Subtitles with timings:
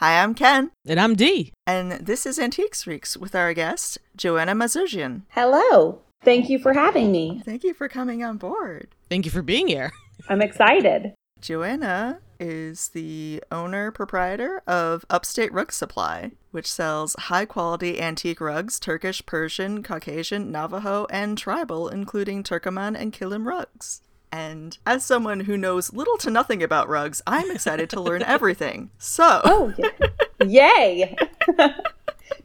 [0.00, 0.70] Hi, I'm Ken.
[0.86, 1.52] And I'm Dee.
[1.66, 5.22] And this is Antiques Freaks with our guest, Joanna Mazurjian.
[5.30, 6.02] Hello.
[6.22, 7.42] Thank you for having me.
[7.44, 8.94] Thank you for coming on board.
[9.10, 9.90] Thank you for being here.
[10.28, 11.14] I'm excited.
[11.40, 18.78] Joanna is the owner proprietor of Upstate Rug Supply, which sells high quality antique rugs,
[18.78, 24.02] Turkish, Persian, Caucasian, Navajo, and tribal, including Turkoman and Kilim rugs.
[24.30, 28.90] And as someone who knows little to nothing about rugs, I'm excited to learn everything.
[28.98, 29.74] So, oh,
[30.44, 31.16] yay!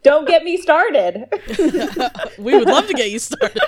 [0.03, 1.27] Don't get me started.
[2.37, 3.59] we would love to get you started.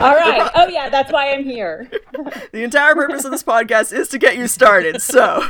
[0.00, 0.50] All right.
[0.54, 1.90] Oh, yeah, that's why I'm here.
[2.52, 5.02] the entire purpose of this podcast is to get you started.
[5.02, 5.44] So,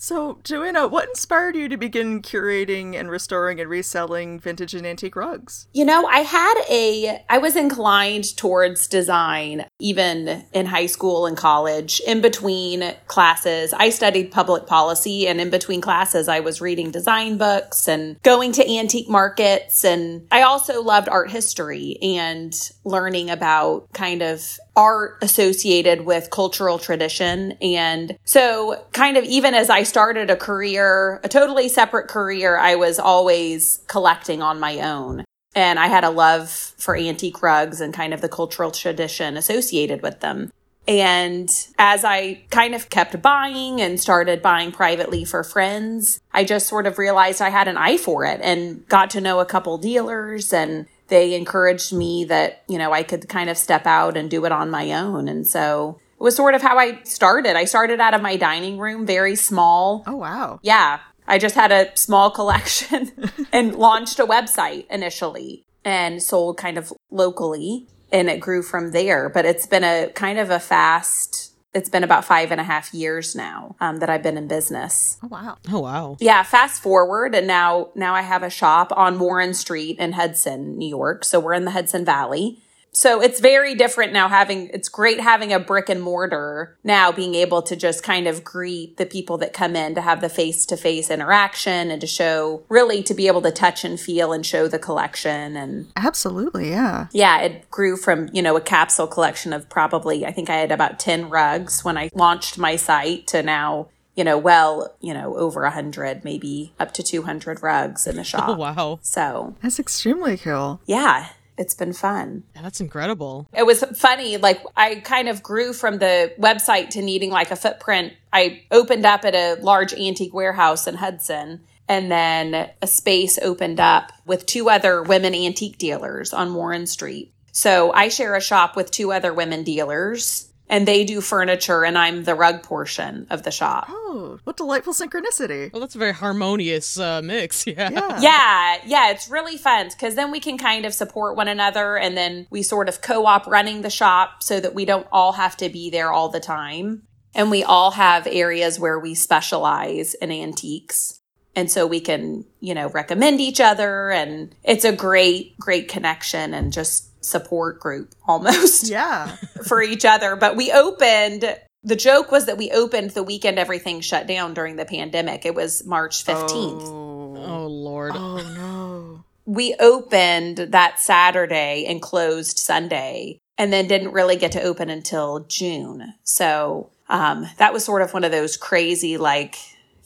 [0.00, 5.16] so, Joanna, what inspired you to begin curating and restoring and reselling vintage and antique
[5.16, 5.66] rugs?
[5.72, 11.36] You know, I had a, I was inclined towards design even in high school and
[11.36, 12.00] college.
[12.06, 17.36] In between classes, I studied public policy, and in between classes, I was reading design
[17.36, 19.84] books and going to antique markets.
[19.84, 26.78] And I also loved art history and learning about kind of art associated with cultural
[26.78, 27.52] tradition.
[27.60, 32.76] And so, kind of, even as I started a career, a totally separate career, I
[32.76, 35.24] was always collecting on my own.
[35.54, 36.48] And I had a love
[36.78, 40.52] for antique rugs and kind of the cultural tradition associated with them.
[40.86, 46.68] And as I kind of kept buying and started buying privately for friends, I just
[46.68, 49.76] sort of realized I had an eye for it and got to know a couple
[49.76, 54.30] dealers and they encouraged me that, you know, I could kind of step out and
[54.30, 55.28] do it on my own.
[55.28, 57.56] And so it was sort of how I started.
[57.56, 60.04] I started out of my dining room, very small.
[60.06, 60.60] Oh, wow.
[60.62, 61.00] Yeah.
[61.26, 66.92] I just had a small collection and launched a website initially and sold kind of
[67.10, 67.86] locally.
[68.10, 69.28] And it grew from there.
[69.28, 72.92] But it's been a kind of a fast it's been about five and a half
[72.92, 75.16] years now um, that I've been in business.
[75.22, 75.56] Oh wow!
[75.70, 76.16] Oh wow!
[76.20, 76.42] Yeah.
[76.42, 80.88] Fast forward, and now now I have a shop on Warren Street in Hudson, New
[80.88, 81.24] York.
[81.24, 82.60] So we're in the Hudson Valley.
[82.92, 87.34] So it's very different now having, it's great having a brick and mortar now being
[87.34, 90.66] able to just kind of greet the people that come in to have the face
[90.66, 94.44] to face interaction and to show really to be able to touch and feel and
[94.44, 95.56] show the collection.
[95.56, 97.06] And absolutely, yeah.
[97.12, 97.40] Yeah.
[97.40, 100.98] It grew from, you know, a capsule collection of probably, I think I had about
[100.98, 105.62] 10 rugs when I launched my site to now you know, well, you know, over
[105.62, 108.48] a hundred, maybe up to 200 rugs in the oh, shop.
[108.48, 108.98] Oh, wow.
[109.00, 110.80] So that's extremely cool.
[110.86, 112.44] Yeah it's been fun.
[112.54, 113.48] Yeah, that's incredible.
[113.52, 114.36] It was funny.
[114.36, 118.14] Like I kind of grew from the website to needing like a footprint.
[118.32, 123.80] I opened up at a large antique warehouse in Hudson and then a space opened
[123.80, 127.32] up with two other women antique dealers on Warren Street.
[127.52, 131.96] So I share a shop with two other women dealers and they do furniture and
[131.96, 133.86] I'm the rug portion of the shop.
[133.88, 135.72] Oh, what delightful synchronicity.
[135.72, 137.66] Well, that's a very harmonious uh, mix.
[137.78, 137.90] Yeah.
[137.90, 138.20] Yeah.
[138.20, 138.76] Yeah.
[138.86, 139.10] Yeah.
[139.10, 142.62] It's really fun because then we can kind of support one another and then we
[142.62, 145.90] sort of co op running the shop so that we don't all have to be
[145.90, 147.02] there all the time.
[147.34, 151.20] And we all have areas where we specialize in antiques.
[151.54, 154.10] And so we can, you know, recommend each other.
[154.10, 158.88] And it's a great, great connection and just support group almost.
[158.98, 159.36] Yeah.
[159.66, 160.34] for each other.
[160.36, 161.44] But we opened
[161.82, 165.46] the joke was that we opened the weekend everything shut down during the pandemic.
[165.46, 166.82] It was March 15th.
[166.82, 168.12] Oh, oh Lord.
[168.14, 169.24] Oh no.
[169.44, 175.40] We opened that Saturday and closed Sunday and then didn't really get to open until
[175.40, 176.14] June.
[176.24, 179.56] So um, that was sort of one of those crazy like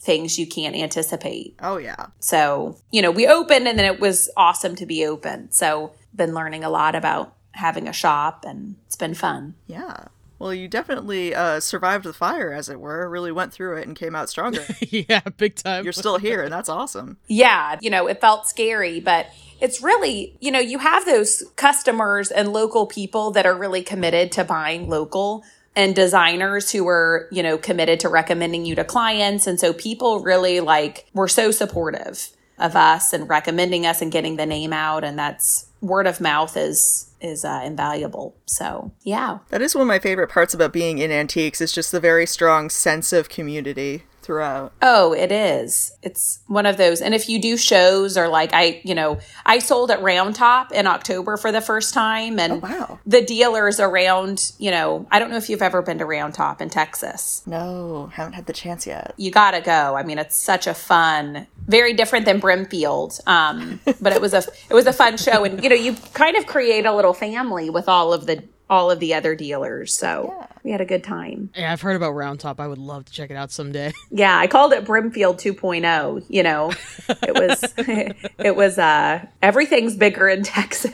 [0.03, 1.55] things you can't anticipate.
[1.61, 2.07] Oh yeah.
[2.19, 5.51] So, you know, we opened and then it was awesome to be open.
[5.51, 9.55] So been learning a lot about having a shop and it's been fun.
[9.67, 10.05] Yeah.
[10.39, 13.95] Well, you definitely uh, survived the fire, as it were, really went through it and
[13.95, 14.65] came out stronger.
[14.81, 15.85] yeah, big time.
[15.85, 17.15] You're still here, and that's awesome.
[17.27, 19.27] Yeah, you know, it felt scary, but
[19.61, 24.33] it's really, you know, you have those customers and local people that are really committed
[24.33, 29.47] to buying local and designers who were, you know, committed to recommending you to clients.
[29.47, 32.29] And so people really like were so supportive
[32.59, 35.03] of us and recommending us and getting the name out.
[35.03, 38.35] And that's word of mouth is is uh, invaluable.
[38.45, 41.61] So yeah, that is one of my favorite parts about being in antiques.
[41.61, 44.73] Is just the very strong sense of community throughout.
[44.81, 45.91] Oh, it is.
[46.01, 47.01] It's one of those.
[47.01, 50.71] And if you do shows or like I, you know, I sold at Round Top
[50.71, 52.99] in October for the first time and oh, wow.
[53.05, 56.61] the dealers around, you know, I don't know if you've ever been to Round Top
[56.61, 57.43] in Texas.
[57.45, 59.13] No, haven't had the chance yet.
[59.17, 59.95] You got to go.
[59.95, 63.19] I mean, it's such a fun, very different than Brimfield.
[63.27, 66.37] Um, but it was a it was a fun show and you know, you kind
[66.37, 69.93] of create a little family with all of the all of the other dealers.
[69.95, 70.47] So Yeah.
[70.63, 71.49] we had a good time.
[71.55, 72.59] Yeah, I've heard about Round Top.
[72.59, 73.91] I would love to check it out someday.
[74.11, 76.25] Yeah, I called it Brimfield 2.0.
[76.29, 76.71] You know,
[77.09, 77.73] it was
[78.39, 80.93] it was uh everything's bigger in Texas.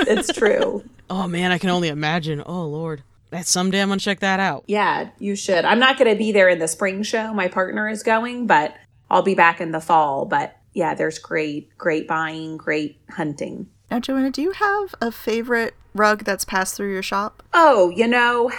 [0.00, 0.84] it's true.
[1.10, 2.42] oh man, I can only imagine.
[2.44, 4.64] Oh lord, that someday I'm gonna check that out.
[4.66, 5.64] Yeah, you should.
[5.64, 7.32] I'm not going to be there in the spring show.
[7.34, 8.74] My partner is going, but
[9.10, 10.24] I'll be back in the fall.
[10.24, 13.68] But yeah, there's great, great buying, great hunting.
[13.90, 17.42] Now, Joanna, do you have a favorite rug that's passed through your shop?
[17.52, 18.50] Oh, you know,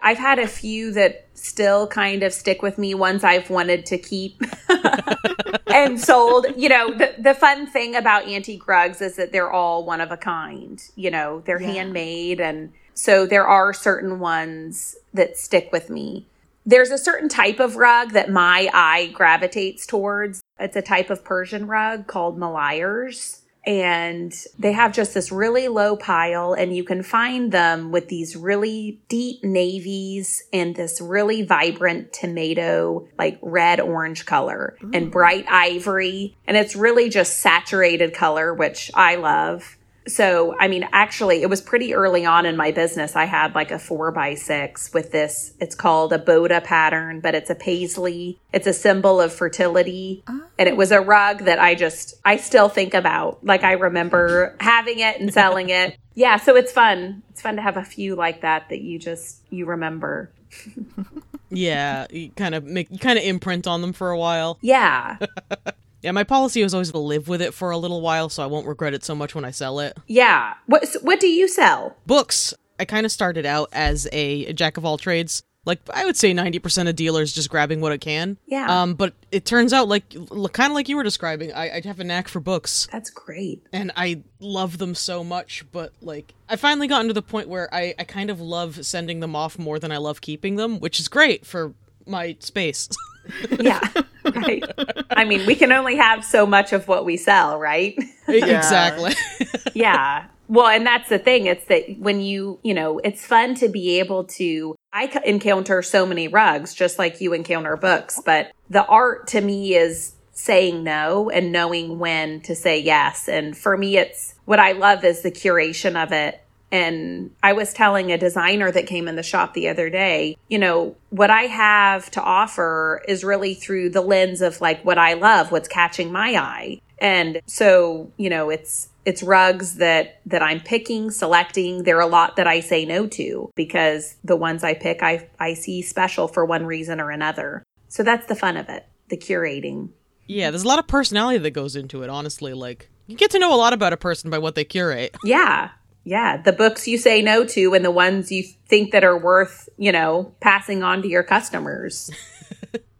[0.00, 3.98] I've had a few that still kind of stick with me, ones I've wanted to
[3.98, 4.40] keep
[5.66, 6.46] and sold.
[6.56, 10.10] You know, the, the fun thing about antique rugs is that they're all one of
[10.12, 10.82] a kind.
[10.94, 11.72] You know, they're Yeah.
[11.72, 12.40] handmade.
[12.40, 16.26] And so there are certain ones that stick with me.
[16.64, 20.40] There's a certain type of rug that my eye gravitates towards.
[20.58, 23.42] It's a type of Persian rug called Malayers.
[23.66, 28.36] And they have just this really low pile, and you can find them with these
[28.36, 35.10] really deep navies and this really vibrant tomato, like red orange color and mm.
[35.10, 36.36] bright ivory.
[36.46, 39.75] And it's really just saturated color, which I love.
[40.08, 43.16] So, I mean, actually, it was pretty early on in my business.
[43.16, 45.54] I had like a four by six with this.
[45.60, 48.38] It's called a boteh pattern, but it's a paisley.
[48.52, 50.22] It's a symbol of fertility.
[50.58, 51.04] And it was a oh.
[51.04, 53.44] rug that I just, I still think about.
[53.44, 55.96] Like, I remember having it and selling it.
[56.18, 56.38] Yeah.
[56.38, 57.22] So it's fun.
[57.28, 60.30] It's fun to have a few like that that you just, you remember.
[61.50, 64.58] Yeah, you kind of make you kind of imprint on them for a while.
[64.60, 65.18] Yeah.
[66.06, 68.46] Yeah, my policy was always to live with it for a little while, so I
[68.46, 69.98] won't regret it so much when I sell it.
[70.06, 70.54] Yeah.
[70.66, 71.96] What, what do you sell?
[72.06, 72.54] Books.
[72.78, 75.42] I kind of started out as a jack of all trades.
[75.64, 78.38] Like I would say, ninety percent of dealers just grabbing what it can.
[78.46, 78.82] Yeah.
[78.82, 80.08] Um, but it turns out, like,
[80.52, 82.86] kind of like you were describing, I, I have a knack for books.
[82.92, 83.66] That's great.
[83.72, 87.68] and I love them so much, but like I finally gotten to the point where
[87.74, 91.00] I, I kind of love sending them off more than I love keeping them, which
[91.00, 91.74] is great for
[92.06, 92.88] my space.
[93.60, 93.80] Yeah.
[94.24, 94.62] right.
[95.10, 97.98] I mean, we can only have so much of what we sell, right?
[98.28, 99.12] exactly.
[99.74, 100.26] yeah.
[100.48, 101.46] Well, and that's the thing.
[101.46, 106.06] It's that when you, you know, it's fun to be able to, I encounter so
[106.06, 111.30] many rugs just like you encounter books, but the art to me is saying no
[111.30, 113.28] and knowing when to say yes.
[113.28, 116.40] And for me, it's what I love is the curation of it.
[116.72, 120.58] And I was telling a designer that came in the shop the other day, you
[120.58, 125.14] know, what I have to offer is really through the lens of like what I
[125.14, 126.80] love, what's catching my eye.
[126.98, 131.84] And so, you know, it's, it's rugs that, that I'm picking, selecting.
[131.84, 135.28] There are a lot that I say no to because the ones I pick, I,
[135.38, 137.62] I see special for one reason or another.
[137.88, 139.90] So that's the fun of it, the curating.
[140.26, 142.52] yeah, there's a lot of personality that goes into it, honestly.
[142.52, 145.16] Like you get to know a lot about a person by what they curate.
[145.22, 145.70] Yeah.
[146.06, 146.36] Yeah.
[146.40, 149.90] The books you say no to and the ones you think that are worth, you
[149.90, 152.10] know, passing on to your customers.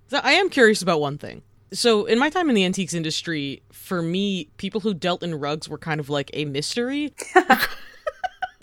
[0.09, 1.43] So I am curious about one thing.
[1.73, 5.69] So in my time in the antiques industry, for me, people who dealt in rugs
[5.69, 7.13] were kind of like a mystery.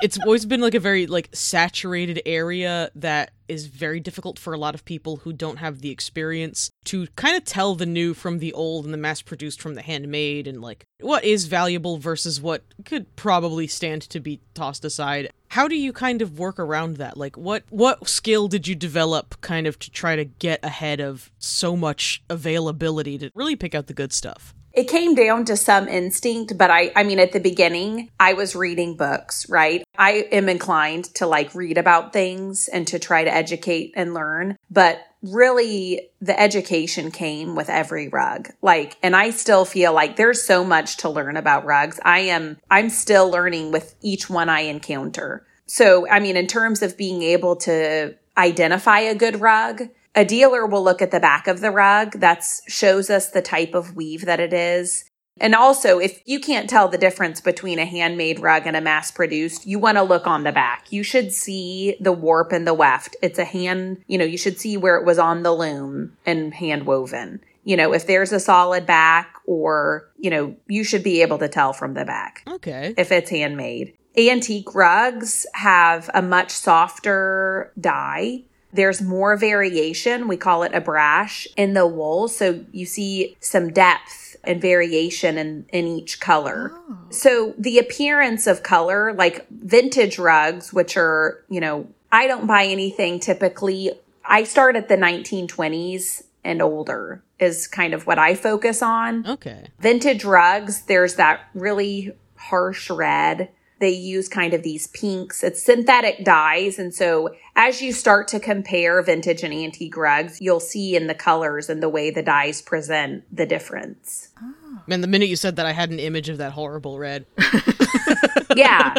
[0.03, 4.57] it's always been like a very like saturated area that is very difficult for a
[4.57, 8.39] lot of people who don't have the experience to kind of tell the new from
[8.39, 12.41] the old and the mass produced from the handmade and like what is valuable versus
[12.41, 15.31] what could probably stand to be tossed aside.
[15.47, 17.15] How do you kind of work around that?
[17.15, 21.31] Like what what skill did you develop kind of to try to get ahead of
[21.39, 24.53] so much availability to really pick out the good stuff?
[24.73, 28.55] It came down to some instinct, but I, I mean, at the beginning, I was
[28.55, 29.83] reading books, right?
[29.97, 34.57] I am inclined to like read about things and to try to educate and learn,
[34.71, 38.49] but really the education came with every rug.
[38.63, 41.99] Like, and I still feel like there's so much to learn about rugs.
[42.03, 45.45] I am, I'm still learning with each one I encounter.
[45.67, 49.83] So, I mean, in terms of being able to identify a good rug,
[50.15, 52.19] a dealer will look at the back of the rug.
[52.19, 55.05] That shows us the type of weave that it is.
[55.39, 59.09] And also, if you can't tell the difference between a handmade rug and a mass
[59.09, 60.85] produced, you want to look on the back.
[60.91, 63.15] You should see the warp and the weft.
[63.23, 66.53] It's a hand, you know, you should see where it was on the loom and
[66.53, 67.41] hand woven.
[67.63, 71.47] You know, if there's a solid back or, you know, you should be able to
[71.47, 72.93] tell from the back Okay.
[72.95, 73.93] if it's handmade.
[74.15, 78.43] Antique rugs have a much softer dye.
[78.73, 80.27] There's more variation.
[80.27, 82.27] We call it abrash in the wool.
[82.27, 86.71] So you see some depth and variation in, in each color.
[86.73, 86.97] Oh.
[87.09, 92.65] So the appearance of color, like vintage rugs, which are, you know, I don't buy
[92.65, 93.91] anything typically.
[94.25, 99.67] I start at the 1920s and older is kind of what I focus on Okay.
[99.79, 103.49] vintage rugs, there's that really harsh red.
[103.83, 105.43] They use kind of these pinks.
[105.43, 106.79] It's synthetic dyes.
[106.79, 111.13] And so as you start to compare vintage and antique rugs, you'll see in the
[111.13, 114.29] colors and the way the dyes present the difference.
[114.41, 114.62] Ah.
[114.87, 117.25] Man, the minute you said that, I had an image of that horrible red.
[118.55, 118.95] yeah.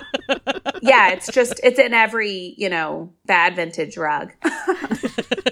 [0.81, 4.33] Yeah, it's just, it's in every, you know, bad vintage rug.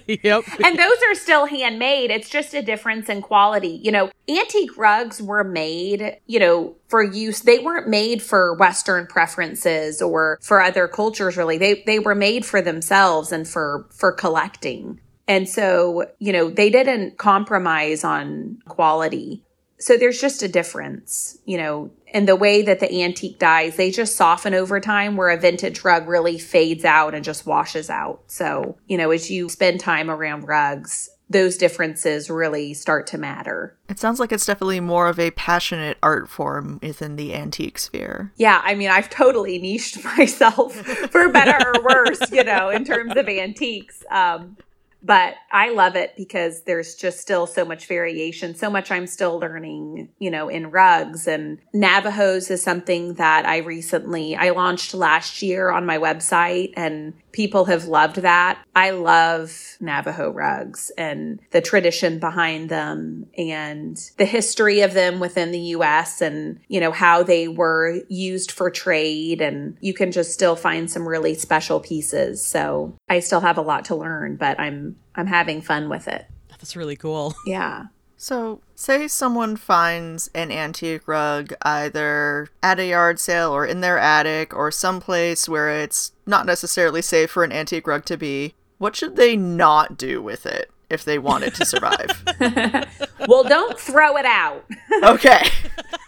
[0.07, 0.45] yep.
[0.65, 2.11] and those are still handmade.
[2.11, 3.81] It's just a difference in quality.
[3.83, 7.41] You know, antique rugs were made, you know, for use.
[7.41, 11.59] They weren't made for Western preferences or for other cultures, really.
[11.59, 15.01] They, they were made for themselves and for, for collecting.
[15.29, 19.43] And so, you know, they didn't compromise on quality.
[19.83, 23.91] So there's just a difference, you know, in the way that the antique dyes, they
[23.91, 28.23] just soften over time where a vintage rug really fades out and just washes out.
[28.29, 33.77] So, you know, as you spend time around rugs, those differences really start to matter.
[33.89, 38.33] It sounds like it's definitely more of a passionate art form within the antique sphere.
[38.37, 40.77] Yeah, I mean, I've totally niched myself
[41.11, 44.05] for better or worse, you know, in terms of antiques.
[44.13, 44.59] Um,
[45.03, 49.39] but I love it because there's just still so much variation, so much I'm still
[49.39, 55.43] learning, you know, in rugs and Navajos is something that I recently, I launched last
[55.43, 58.63] year on my website and people have loved that.
[58.77, 65.51] I love Navajo rugs and the tradition behind them and the history of them within
[65.51, 69.41] the US and, you know, how they were used for trade.
[69.41, 72.45] And you can just still find some really special pieces.
[72.45, 76.25] So I still have a lot to learn, but I'm, I'm having fun with it.
[76.49, 77.35] That's really cool.
[77.47, 77.89] Yeah.
[78.17, 83.99] So, say someone finds an antique rug either at a yard sale or in their
[83.99, 88.55] attic or someplace where it's not necessarily safe for an antique rug to be.
[88.79, 92.23] What should they not do with it if they want it to survive?
[93.29, 94.65] well, don't throw it out.
[95.03, 95.49] okay.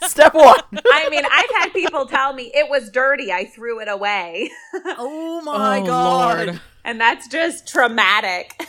[0.05, 0.61] Step one.
[0.73, 3.33] I mean, I've had people tell me it was dirty.
[3.33, 4.51] I threw it away.
[4.97, 6.47] oh my oh, god.
[6.47, 6.61] Lord.
[6.85, 8.61] And that's just traumatic.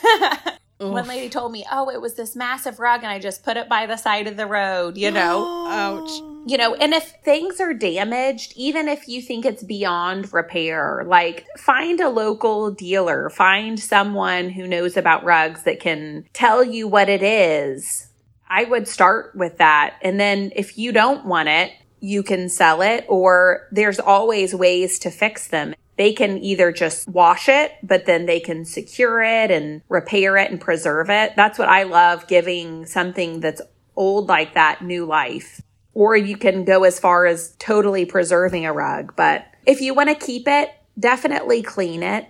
[0.78, 3.68] One lady told me, "Oh, it was this massive rug, and I just put it
[3.68, 6.10] by the side of the road." You know, ouch.
[6.48, 11.44] You know, and if things are damaged, even if you think it's beyond repair, like
[11.58, 17.08] find a local dealer, find someone who knows about rugs that can tell you what
[17.08, 18.10] it is.
[18.48, 22.80] I would start with that, and then if you don't want it, you can sell
[22.80, 28.06] it, or there's always ways to fix them they can either just wash it, but
[28.06, 31.34] then they can secure it and repair it and preserve it.
[31.36, 33.62] That's what I love giving something that's
[33.96, 35.62] old like that new life.
[35.94, 39.14] Or you can go as far as totally preserving a rug.
[39.16, 42.28] But if you want to keep it, definitely clean it.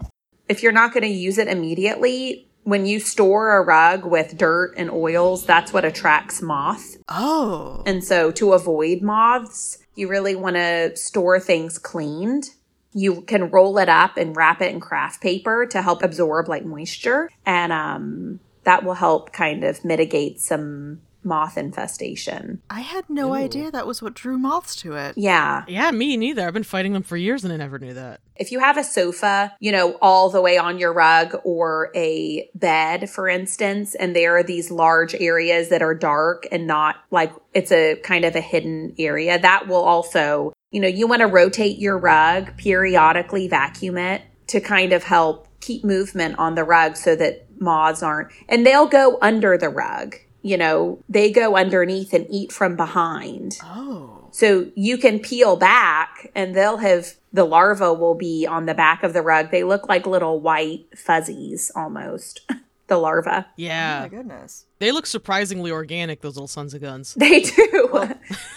[0.49, 4.75] If you're not going to use it immediately, when you store a rug with dirt
[4.77, 6.97] and oils, that's what attracts moth.
[7.09, 7.83] Oh.
[7.87, 12.51] And so to avoid moths, you really want to store things cleaned
[12.97, 16.65] you can roll it up and wrap it in craft paper to help absorb like
[16.65, 17.29] moisture.
[17.45, 22.62] And um, that will help kind of mitigate some moth infestation.
[22.71, 23.35] I had no Ooh.
[23.35, 25.19] idea that was what drew moths to it.
[25.19, 25.65] Yeah.
[25.69, 26.47] Yeah, me neither.
[26.47, 28.21] I've been fighting them for years and I never knew that.
[28.37, 32.49] If you have a sofa, you know, all the way on your rug or a
[32.55, 37.33] bed, for instance, and there are these large areas that are dark and not like
[37.53, 41.26] it's a kind of a hidden area, that will also you know, you want to
[41.26, 46.99] rotate your rug, periodically vacuum it to kind of help keep movement on the rug
[46.99, 50.16] so that moths aren't, and they'll go under the rug.
[50.42, 53.56] You know, they go underneath and eat from behind.
[53.64, 54.28] Oh.
[54.33, 59.02] So you can peel back and they'll have the larva will be on the back
[59.02, 59.50] of the rug.
[59.50, 62.42] They look like little white fuzzies almost.
[62.88, 63.47] the larva.
[63.56, 64.00] Yeah.
[64.00, 64.66] Oh my goodness.
[64.78, 67.14] They look surprisingly organic, those little sons of guns.
[67.14, 67.88] They do.
[67.90, 68.12] Well,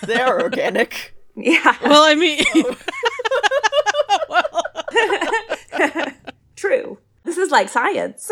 [0.06, 1.16] they are organic.
[1.42, 1.76] Yeah.
[1.84, 2.44] Well, I mean,
[4.30, 4.64] well.
[6.56, 6.98] true.
[7.24, 8.32] This is like science.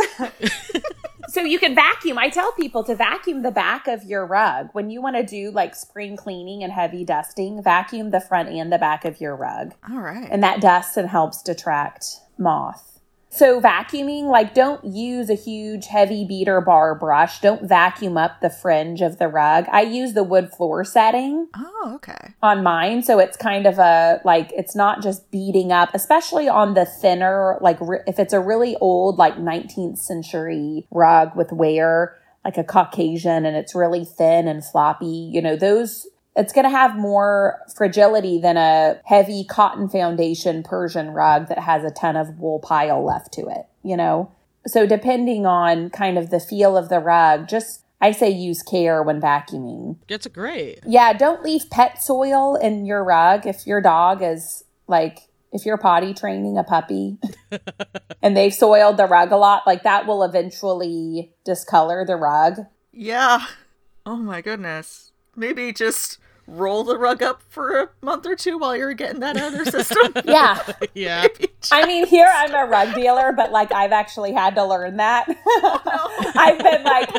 [1.28, 2.18] so you can vacuum.
[2.18, 4.70] I tell people to vacuum the back of your rug.
[4.74, 8.72] When you want to do like spring cleaning and heavy dusting, vacuum the front and
[8.72, 9.74] the back of your rug.
[9.90, 10.28] All right.
[10.32, 12.06] And that dusts and helps detract
[12.38, 12.97] moth.
[13.38, 17.40] So vacuuming, like don't use a huge heavy beater bar brush.
[17.40, 19.68] Don't vacuum up the fringe of the rug.
[19.72, 21.48] I use the wood floor setting.
[21.56, 22.34] Oh, okay.
[22.42, 26.74] On mine, so it's kind of a like it's not just beating up, especially on
[26.74, 32.18] the thinner like re- if it's a really old like 19th century rug with wear
[32.44, 36.70] like a Caucasian and it's really thin and floppy, you know, those it's going to
[36.70, 42.38] have more fragility than a heavy cotton foundation Persian rug that has a ton of
[42.40, 44.32] wool pile left to it, you know?
[44.68, 49.02] So depending on kind of the feel of the rug, just I say use care
[49.02, 49.98] when vacuuming.
[50.08, 50.82] That's great.
[50.86, 55.20] Yeah, don't leave pet soil in your rug if your dog is like
[55.52, 57.18] if you're potty training a puppy
[58.22, 62.60] and they've soiled the rug a lot, like that will eventually discolor the rug.
[62.92, 63.46] Yeah.
[64.06, 65.12] Oh my goodness.
[65.36, 69.36] Maybe just roll the rug up for a month or two while you're getting that
[69.38, 70.14] out of their system.
[70.26, 70.60] Yeah.
[70.94, 71.28] Yeah.
[71.72, 75.28] I mean, here I'm a rug dealer, but like I've actually had to learn that.
[75.30, 77.10] Oh, I've been like,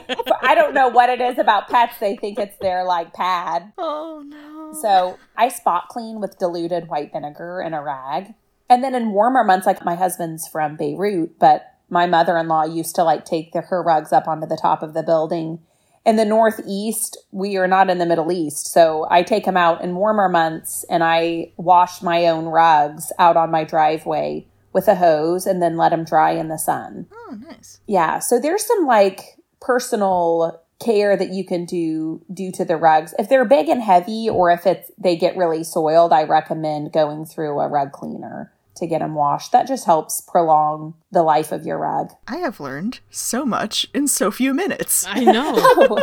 [0.42, 1.98] I don't know what it is about pets.
[1.98, 3.72] They think it's their like pad.
[3.78, 4.72] oh no.
[4.80, 8.34] So I spot clean with diluted white vinegar and a rag.
[8.68, 12.64] And then in warmer months, like my husband's from Beirut, but my mother in law
[12.64, 15.60] used to like take the, her rugs up onto the top of the building.
[16.08, 18.68] In the Northeast, we are not in the Middle East.
[18.68, 23.36] So I take them out in warmer months and I wash my own rugs out
[23.36, 27.08] on my driveway with a hose and then let them dry in the sun.
[27.12, 27.80] Oh, nice.
[27.86, 33.14] Yeah, so there's some like personal care that you can do due to the rugs.
[33.18, 37.26] If they're big and heavy or if it's they get really soiled, I recommend going
[37.26, 39.52] through a rug cleaner to get them washed.
[39.52, 42.10] That just helps prolong the life of your rug.
[42.26, 45.04] I have learned so much in so few minutes.
[45.08, 45.98] I know.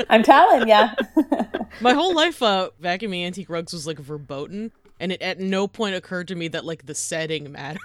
[0.10, 0.84] I'm telling you.
[1.80, 5.94] My whole life, uh, vacuuming antique rugs was like verboten, and it at no point
[5.94, 7.80] occurred to me that like the setting matters.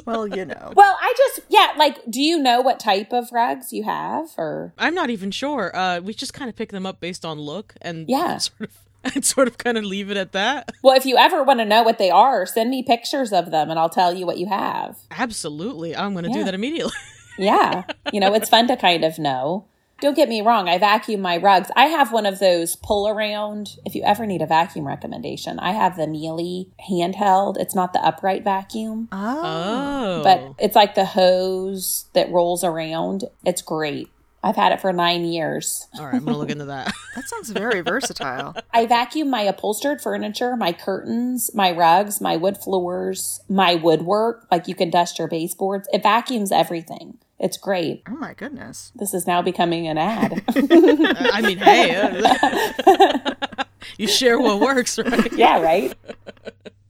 [0.06, 0.72] Well, you know.
[0.76, 4.72] well, I just yeah, like do you know what type of rugs you have or
[4.78, 5.74] I'm not even sure.
[5.76, 8.38] Uh, we just kind of pick them up based on look, and Yeah.
[8.38, 8.76] sort of,
[9.14, 10.70] and sort of kind of leave it at that.
[10.82, 13.68] Well, if you ever want to know what they are, send me pictures of them
[13.70, 14.96] and I'll tell you what you have.
[15.10, 16.92] Absolutely, I'm going to do that immediately.
[17.38, 17.84] Yeah.
[18.12, 19.66] You know, it's fun to kind of know.
[20.00, 21.70] Don't get me wrong, I vacuum my rugs.
[21.76, 23.76] I have one of those pull around.
[23.84, 27.56] If you ever need a vacuum recommendation, I have the Miele handheld.
[27.58, 29.08] It's not the upright vacuum.
[29.12, 33.24] Oh, but it's like the hose that rolls around.
[33.44, 34.08] It's great.
[34.42, 35.88] I've had it for nine years.
[35.98, 36.92] all right, I'm gonna look into that.
[37.16, 38.54] that sounds very versatile.
[38.72, 44.46] I vacuum my upholstered furniture, my curtains, my rugs, my wood floors, my woodwork.
[44.50, 45.88] Like you can dust your baseboards.
[45.92, 47.18] It vacuums everything.
[47.40, 48.02] It's great.
[48.08, 48.90] Oh my goodness.
[48.96, 50.42] This is now becoming an ad.
[50.56, 53.64] I mean, hey, uh,
[53.96, 55.32] you share what works, right?
[55.32, 55.94] yeah, right?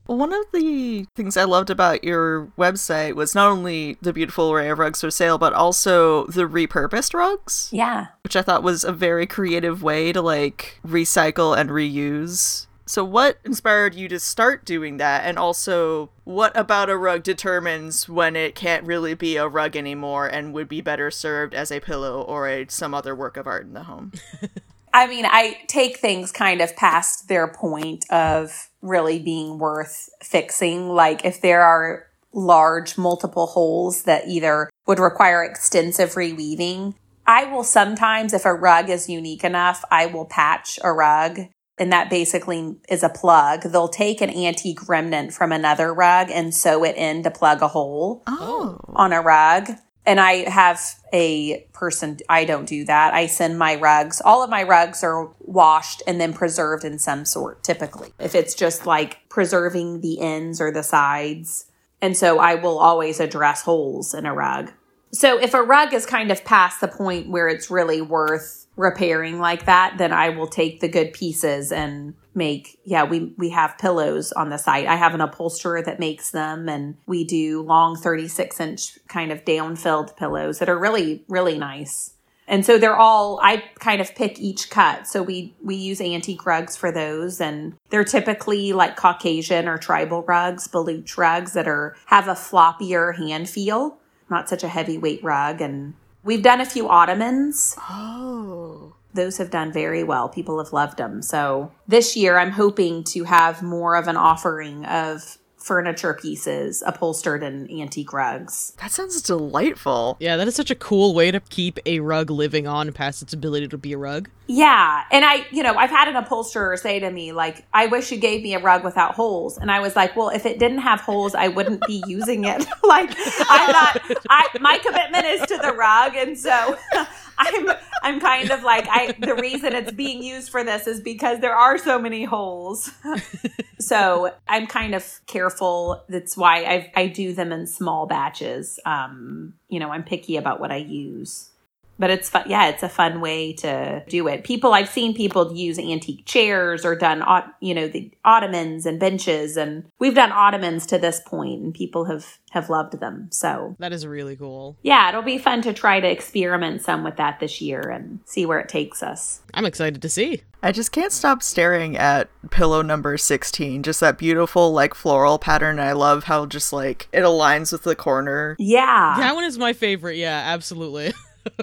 [0.08, 4.70] One of the things I loved about your website was not only the beautiful array
[4.70, 8.06] of rugs for sale, but also the repurposed rugs, Yeah.
[8.24, 12.66] which I thought was a very creative way to like recycle and reuse.
[12.86, 15.26] So, what inspired you to start doing that?
[15.26, 20.26] And also, what about a rug determines when it can't really be a rug anymore
[20.26, 23.66] and would be better served as a pillow or a, some other work of art
[23.66, 24.12] in the home?
[24.94, 30.88] I mean, I take things kind of past their point of really being worth fixing.
[30.88, 36.94] Like if there are large multiple holes that either would require extensive reweaving,
[37.26, 41.40] I will sometimes, if a rug is unique enough, I will patch a rug.
[41.80, 43.62] And that basically is a plug.
[43.62, 47.68] They'll take an antique remnant from another rug and sew it in to plug a
[47.68, 48.78] hole Oh.
[48.88, 49.70] on a rug.
[50.08, 50.80] And I have
[51.12, 53.12] a person, I don't do that.
[53.12, 57.26] I send my rugs, all of my rugs are washed and then preserved in some
[57.26, 58.14] sort, typically.
[58.18, 61.66] If it's just like preserving the ends or the sides.
[62.00, 64.72] And so I will always address holes in a rug.
[65.12, 69.38] So if a rug is kind of past the point where it's really worth repairing
[69.38, 73.78] like that, then I will take the good pieces and make yeah, we we have
[73.78, 74.86] pillows on the site.
[74.86, 79.44] I have an upholsterer that makes them and we do long 36 inch kind of
[79.44, 82.14] down filled pillows that are really, really nice.
[82.46, 85.06] And so they're all I kind of pick each cut.
[85.06, 90.22] So we we use antique rugs for those and they're typically like Caucasian or tribal
[90.22, 93.97] rugs, baluch rugs that are have a floppier hand feel,
[94.30, 97.74] not such a heavyweight rug and we've done a few ottomans.
[97.78, 98.94] Oh.
[99.14, 100.28] Those have done very well.
[100.28, 101.22] People have loved them.
[101.22, 105.38] So this year I'm hoping to have more of an offering of
[105.68, 108.72] furniture pieces upholstered in antique rugs.
[108.78, 110.16] That sounds delightful.
[110.18, 113.34] Yeah, that is such a cool way to keep a rug living on past its
[113.34, 114.30] ability to be a rug.
[114.46, 115.04] Yeah.
[115.12, 118.16] And I, you know, I've had an upholsterer say to me, like, I wish you
[118.16, 119.58] gave me a rug without holes.
[119.58, 122.64] And I was like, well, if it didn't have holes, I wouldn't be using it.
[122.82, 123.14] like,
[123.50, 124.00] I'm not,
[124.30, 126.16] I, my commitment is to the rug.
[126.16, 126.78] And so
[127.38, 127.70] I'm,
[128.02, 131.54] I'm kind of like, I, the reason it's being used for this is because there
[131.54, 132.90] are so many holes.
[133.78, 136.04] so I'm kind of careful.
[136.08, 138.78] That's why I, I do them in small batches.
[138.84, 141.50] Um, you know, I'm picky about what I use.
[141.98, 142.44] But it's fun.
[142.48, 144.44] Yeah, it's a fun way to do it.
[144.44, 147.22] People, I've seen people use antique chairs or done,
[147.60, 152.04] you know, the ottomans and benches, and we've done ottomans to this point, and people
[152.06, 153.28] have have loved them.
[153.30, 154.78] So That is really cool.
[154.82, 158.46] yeah, it'll be fun to try to experiment some with that this year and see
[158.46, 159.40] where it takes us.
[159.52, 160.42] I'm excited to see.
[160.62, 163.82] I just can't stop staring at pillow number 16.
[163.82, 165.78] Just that beautiful, like, floral pattern.
[165.78, 168.56] I love how just, like, it aligns with the corner.
[168.58, 170.16] Yeah, That one is my favorite.
[170.16, 171.12] Yeah, absolutely.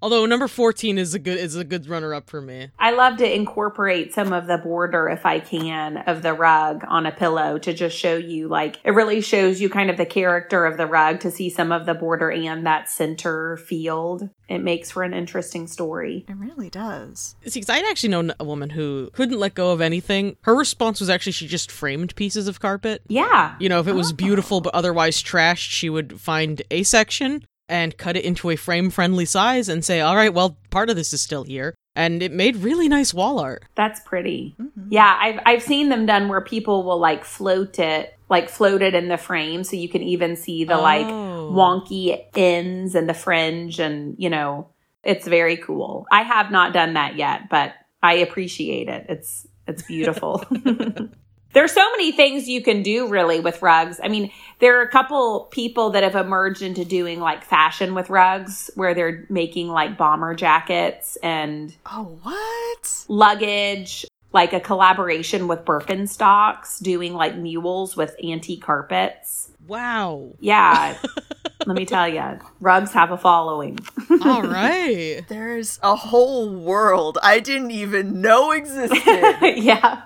[0.00, 2.70] Although number 14 is a good is a good runner up for me.
[2.78, 7.04] I love to incorporate some of the border, if I can, of the rug on
[7.04, 10.66] a pillow to just show you, like, it really shows you kind of the character
[10.66, 14.28] of the rug to see some of the border and that center field.
[14.48, 16.24] It makes for an interesting story.
[16.28, 17.34] It really does.
[17.44, 20.36] See, because I'd actually known a woman who couldn't let go of anything.
[20.42, 23.02] Her response was actually she just framed pieces of carpet.
[23.08, 23.56] Yeah.
[23.58, 24.16] You know, if it was oh.
[24.16, 28.90] beautiful but otherwise trashed, she would find a section and cut it into a frame
[28.90, 31.74] friendly size and say, all right, well, part of this is still here.
[31.94, 33.64] And it made really nice wall art.
[33.74, 34.54] That's pretty.
[34.60, 34.88] Mm-hmm.
[34.90, 38.94] Yeah, I've I've seen them done where people will like float it, like float it
[38.94, 41.50] in the frame, so you can even see the like Oh.
[41.52, 44.68] wonky ends and the fringe, and you know,
[45.02, 46.06] it's very cool.
[46.12, 49.06] I have not done that yet, but I appreciate it.
[49.08, 50.44] It's it's beautiful.
[51.54, 53.98] There's so many things you can do really with rugs.
[54.00, 58.10] I mean, there are a couple people that have emerged into doing like fashion with
[58.10, 63.04] rugs where they're making like bomber jackets and Oh, what?
[63.08, 69.50] luggage, like a collaboration with Birkenstocks, doing like mules with antique carpets.
[69.68, 70.32] Wow.
[70.40, 70.96] Yeah,
[71.66, 73.78] let me tell you, rugs have a following.
[74.24, 75.22] All right.
[75.28, 79.02] There's a whole world I didn't even know existed.
[79.42, 80.02] yeah,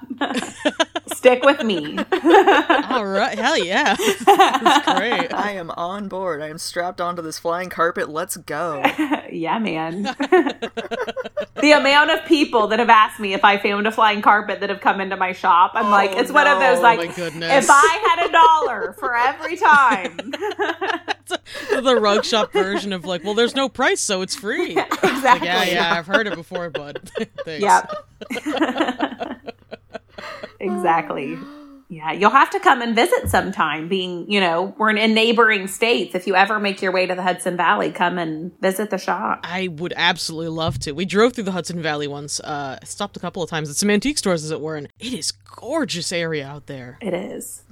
[1.14, 1.96] stick with me.
[2.90, 3.38] All right.
[3.38, 3.94] Hell yeah.
[4.26, 5.32] That's great.
[5.32, 6.42] I am on board.
[6.42, 8.08] I am strapped onto this flying carpet.
[8.08, 8.82] Let's go.
[9.30, 10.02] yeah, man.
[10.02, 14.70] the amount of people that have asked me if I found a flying carpet that
[14.70, 17.06] have come into my shop, I'm oh, like, Oh, it's one of those like, Oh
[17.06, 17.64] my goodness.
[17.64, 20.16] if I had a dollar for every time.
[21.70, 24.72] the rug shop version of like, well, there's no price, so it's free.
[25.02, 25.48] exactly.
[25.48, 27.00] Yeah, yeah, I've heard it before, bud.
[27.44, 27.62] Thanks.
[27.62, 27.92] Yep.
[30.60, 31.38] exactly.
[31.92, 33.86] Yeah, you'll have to come and visit sometime.
[33.86, 36.14] Being, you know, we're in neighboring states.
[36.14, 39.40] If you ever make your way to the Hudson Valley, come and visit the shop.
[39.44, 40.92] I would absolutely love to.
[40.92, 42.40] We drove through the Hudson Valley once.
[42.40, 45.12] Uh, stopped a couple of times at some antique stores, as it were, and it
[45.12, 46.96] is gorgeous area out there.
[47.02, 47.62] It is.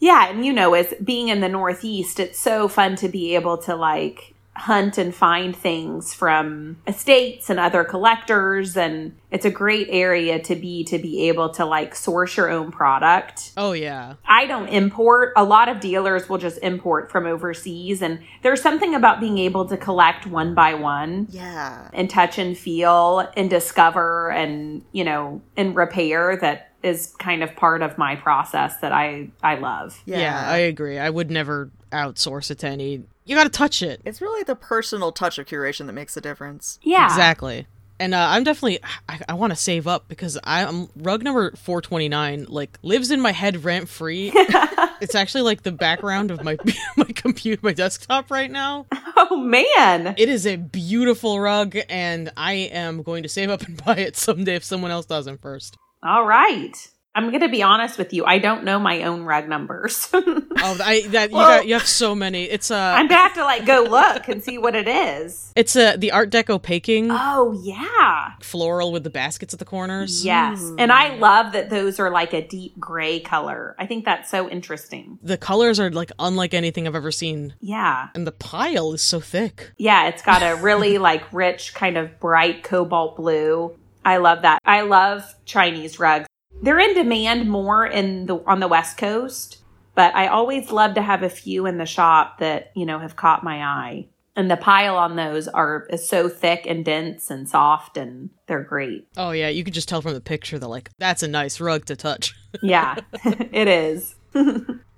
[0.00, 3.58] Yeah, and you know, as being in the Northeast, it's so fun to be able
[3.58, 9.88] to like hunt and find things from estates and other collectors and it's a great
[9.90, 14.46] area to be to be able to like source your own product Oh yeah, I
[14.46, 15.32] don't import.
[15.36, 18.02] A lot of dealers will just import from overseas.
[18.02, 21.88] And there's something about being able to collect one by one Yeah.
[21.94, 27.54] and touch and feel and discover and, you know, and repair that is kind of
[27.56, 30.02] part of my process that I, I love.
[30.04, 30.18] Yeah.
[30.18, 30.98] yeah, I agree.
[30.98, 33.04] I would never outsource it to any.
[33.24, 34.00] You got to touch it.
[34.04, 36.78] It's really the personal touch of curation that makes a difference.
[36.82, 37.06] Yeah.
[37.06, 37.66] Exactly.
[38.00, 42.46] And uh, I'm definitely I, I want to save up because I'm rug number 429
[42.48, 44.32] like lives in my head rent free.
[44.34, 46.56] it's actually like the background of my
[46.96, 48.86] my computer my desktop right now.
[49.16, 50.16] Oh, man.
[50.18, 54.16] It is a beautiful rug and I am going to save up and buy it
[54.16, 55.76] someday if someone else doesn't first.
[56.02, 56.74] All right.
[57.14, 58.24] I'm going to be honest with you.
[58.24, 60.08] I don't know my own rug numbers.
[60.64, 62.44] Oh, I that you Well- got you have so many.
[62.44, 65.52] It's uh I'm going to have to like go look and see what it is.
[65.56, 68.34] it's uh the art deco Peking Oh, yeah.
[68.42, 70.24] floral with the baskets at the corners.
[70.24, 70.62] Yes.
[70.78, 73.74] And I love that those are like a deep gray color.
[73.76, 75.18] I think that's so interesting.
[75.20, 78.10] The colors are like unlike anything I've ever seen Yeah.
[78.14, 79.72] and the pile is so thick.
[79.78, 83.76] Yeah, it's got a really like rich kind of bright cobalt blue.
[84.04, 84.60] I love that.
[84.64, 86.26] I love Chinese rugs.
[86.62, 89.58] They're in demand more in the on the West Coast,
[89.94, 93.16] but I always love to have a few in the shop that, you know, have
[93.16, 94.06] caught my eye.
[94.34, 98.62] And the pile on those are is so thick and dense and soft and they're
[98.62, 99.06] great.
[99.16, 101.84] Oh yeah, you can just tell from the picture that like that's a nice rug
[101.86, 102.34] to touch.
[102.62, 104.14] Yeah, it is.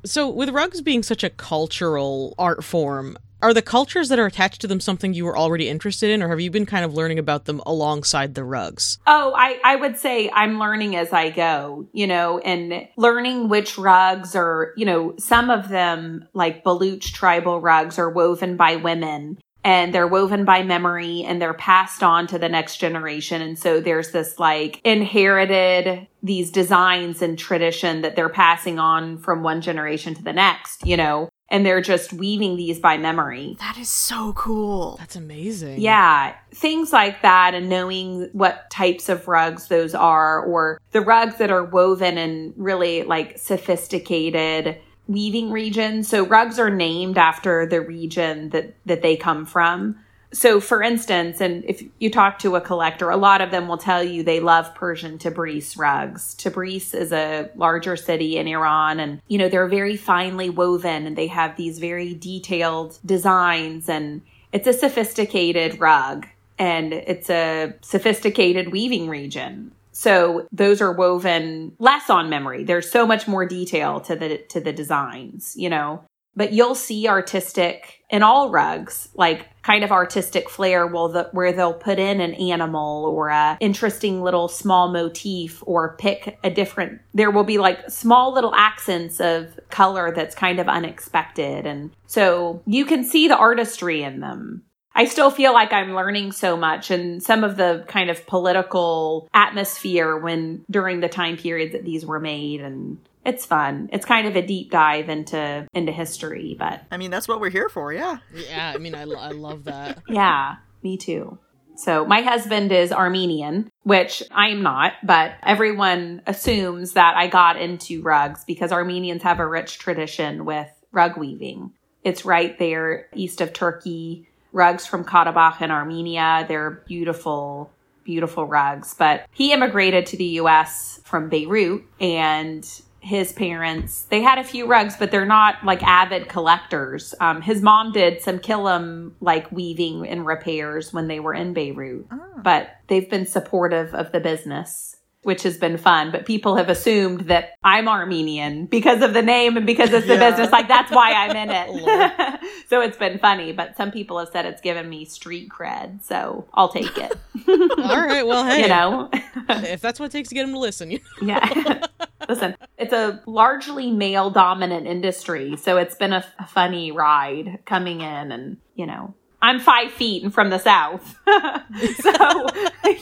[0.06, 4.62] So with rugs being such a cultural art form, are the cultures that are attached
[4.62, 7.18] to them something you were already interested in or have you been kind of learning
[7.18, 8.98] about them alongside the rugs?
[9.06, 13.76] Oh, I, I would say I'm learning as I go, you know, and learning which
[13.76, 19.36] rugs are, you know, some of them, like Baluch tribal rugs, are woven by women
[19.62, 23.42] and they're woven by memory and they're passed on to the next generation.
[23.42, 29.42] And so there's this like inherited these designs and tradition that they're passing on from
[29.42, 31.28] one generation to the next, you know.
[31.54, 33.56] And they're just weaving these by memory.
[33.60, 34.96] That is so cool.
[34.98, 35.80] That's amazing.
[35.80, 41.36] Yeah, things like that, and knowing what types of rugs those are, or the rugs
[41.36, 46.08] that are woven in really like sophisticated weaving regions.
[46.08, 50.00] So rugs are named after the region that that they come from.
[50.34, 53.78] So, for instance, and if you talk to a collector, a lot of them will
[53.78, 56.34] tell you they love Persian Tabriz rugs.
[56.34, 61.16] Tabriz is a larger city in Iran, and you know they're very finely woven, and
[61.16, 66.26] they have these very detailed designs, and it's a sophisticated rug,
[66.58, 69.70] and it's a sophisticated weaving region.
[69.92, 72.64] So those are woven less on memory.
[72.64, 76.02] There's so much more detail to the to the designs, you know.
[76.36, 81.52] But you'll see artistic in all rugs, like kind of artistic flair will the, where
[81.52, 87.00] they'll put in an animal or a interesting little small motif or pick a different
[87.14, 91.66] there will be like small little accents of color that's kind of unexpected.
[91.66, 94.64] And so you can see the artistry in them.
[94.94, 99.28] I still feel like I'm learning so much and some of the kind of political
[99.34, 103.88] atmosphere when during the time period that these were made and it's fun.
[103.92, 107.50] It's kind of a deep dive into into history, but I mean, that's what we're
[107.50, 108.18] here for, yeah.
[108.34, 110.02] Yeah, I mean, I, I love that.
[110.08, 111.38] yeah, me too.
[111.76, 118.00] So my husband is Armenian, which I'm not, but everyone assumes that I got into
[118.02, 121.72] rugs because Armenians have a rich tradition with rug weaving.
[122.04, 126.44] It's right there east of Turkey rugs from Karabakh in Armenia.
[126.46, 127.72] They're beautiful,
[128.04, 128.94] beautiful rugs.
[128.94, 132.64] But he immigrated to the US from Beirut and
[133.04, 134.02] his parents.
[134.04, 137.14] They had a few rugs but they're not like avid collectors.
[137.20, 142.06] Um, his mom did some kilim like weaving and repairs when they were in beirut.
[142.10, 142.40] Oh.
[142.42, 144.93] but they've been supportive of the business
[145.24, 146.10] which has been fun.
[146.10, 150.14] But people have assumed that I'm Armenian because of the name and because it's the
[150.14, 150.30] yeah.
[150.30, 150.52] business.
[150.52, 152.40] Like that's why I'm in it.
[152.68, 153.52] so it's been funny.
[153.52, 156.02] But some people have said it's given me street cred.
[156.02, 157.12] So I'll take it.
[157.48, 158.26] All right.
[158.26, 159.10] Well, hey, you know,
[159.48, 161.26] if that's what it takes to get them to listen, you know?
[161.26, 161.86] yeah.
[162.28, 165.56] Listen, it's a largely male dominant industry.
[165.56, 170.22] So it's been a, a funny ride coming in and, you know, I'm five feet
[170.22, 171.18] and from the south.
[171.26, 172.46] so,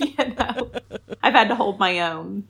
[0.00, 0.72] you know,
[1.22, 2.48] I've had to hold my own.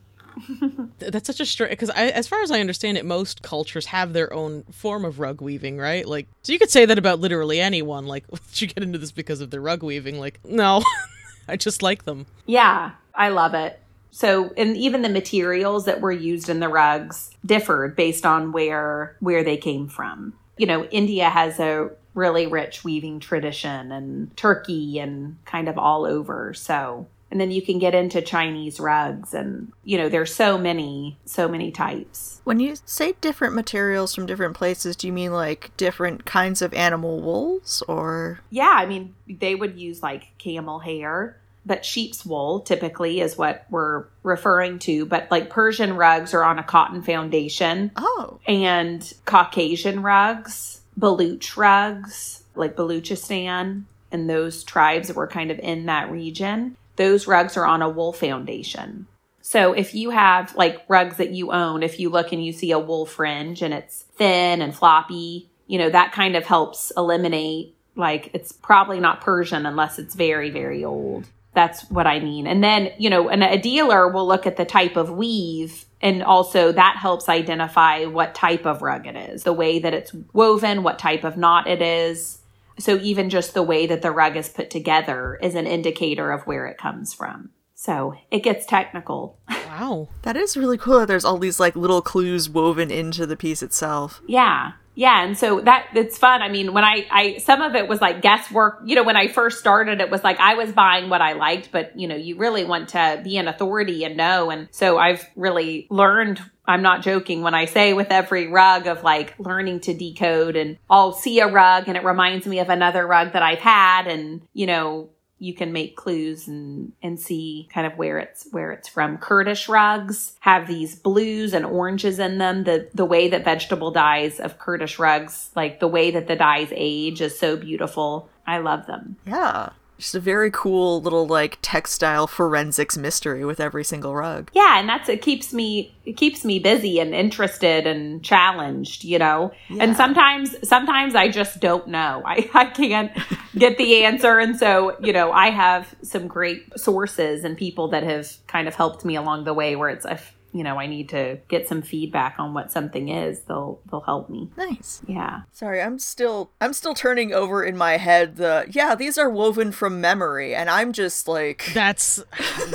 [0.97, 4.33] That's such a strange because as far as I understand it, most cultures have their
[4.33, 6.07] own form of rug weaving, right?
[6.07, 8.07] Like, so you could say that about literally anyone.
[8.07, 10.19] Like, did you get into this because of the rug weaving?
[10.19, 10.81] Like, no,
[11.47, 12.25] I just like them.
[12.47, 13.79] Yeah, I love it.
[14.09, 19.17] So, and even the materials that were used in the rugs differed based on where
[19.19, 20.33] where they came from.
[20.57, 26.05] You know, India has a really rich weaving tradition and Turkey and kind of all
[26.05, 26.53] over.
[26.53, 31.17] So, and then you can get into Chinese rugs and you know, there's so many
[31.25, 32.41] so many types.
[32.43, 36.73] When you say different materials from different places, do you mean like different kinds of
[36.73, 42.59] animal wools or Yeah, I mean, they would use like camel hair but sheep's wool
[42.59, 45.05] typically is what we're referring to.
[45.05, 47.91] But like Persian rugs are on a cotton foundation.
[47.95, 48.39] Oh.
[48.45, 55.87] And Caucasian rugs Baluch rugs, like Baluchistan, and those tribes that were kind of in
[55.87, 59.07] that region, those rugs are on a wool foundation.
[59.41, 62.71] So if you have like rugs that you own, if you look and you see
[62.71, 67.75] a wool fringe and it's thin and floppy, you know, that kind of helps eliminate
[67.95, 71.27] like it's probably not Persian unless it's very, very old.
[71.53, 72.47] That's what I mean.
[72.47, 76.21] And then, you know, and a dealer will look at the type of weave and
[76.21, 80.83] also that helps identify what type of rug it is, the way that it's woven,
[80.83, 82.39] what type of knot it is.
[82.77, 86.43] So even just the way that the rug is put together is an indicator of
[86.43, 87.51] where it comes from.
[87.83, 89.37] So it gets technical.
[89.49, 90.07] Wow.
[90.21, 93.61] that is really cool that there's all these like little clues woven into the piece
[93.61, 94.21] itself.
[94.25, 97.87] Yeah yeah and so that it's fun i mean when i i some of it
[97.87, 101.09] was like guesswork you know when i first started it was like i was buying
[101.09, 104.51] what i liked but you know you really want to be an authority and know
[104.51, 109.03] and so i've really learned I'm not joking when I say with every rug of
[109.03, 113.05] like learning to decode and I'll see a rug and it reminds me of another
[113.05, 117.85] rug that I've had and you know you can make clues and and see kind
[117.85, 119.17] of where it's where it's from.
[119.17, 122.63] Kurdish rugs have these blues and oranges in them.
[122.63, 126.69] The the way that vegetable dyes of Kurdish rugs, like the way that the dyes
[126.71, 128.29] age is so beautiful.
[128.45, 129.17] I love them.
[129.25, 134.49] Yeah just a very cool little like textile forensics mystery with every single rug.
[134.53, 139.19] Yeah, and that's it keeps me it keeps me busy and interested and challenged, you
[139.19, 139.51] know.
[139.69, 139.83] Yeah.
[139.83, 142.21] And sometimes sometimes I just don't know.
[142.25, 143.11] I I can't
[143.57, 148.03] get the answer and so, you know, I have some great sources and people that
[148.03, 150.05] have kind of helped me along the way where it's
[150.53, 154.29] you know, I need to get some feedback on what something is, they'll they'll help
[154.29, 154.49] me.
[154.55, 155.01] Nice.
[155.07, 155.41] Yeah.
[155.51, 159.71] Sorry, I'm still I'm still turning over in my head the yeah, these are woven
[159.71, 162.23] from memory and I'm just like That's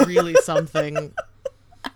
[0.05, 1.15] really something.